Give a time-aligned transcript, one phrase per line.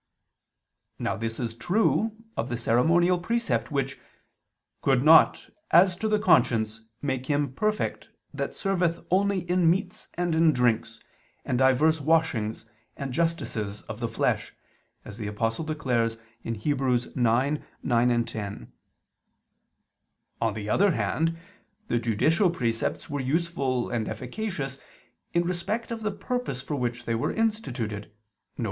[0.97, 3.99] Now this is true of the ceremonial precept, which
[4.81, 9.69] "could [Vulg.: 'can'] not, as to the conscience, make him perfect that serveth only in
[9.69, 11.01] meats and in drinks,
[11.45, 12.67] and divers washings
[12.97, 14.55] and justices of the flesh,"
[15.05, 16.55] as the Apostle declares (Heb.
[16.55, 18.71] 9:9, 10).
[20.41, 21.37] On the other hand,
[21.89, 24.79] the judicial precepts were useful and efficacious
[25.35, 28.11] in respect of the purpose for which they were instituted,
[28.55, 28.59] viz.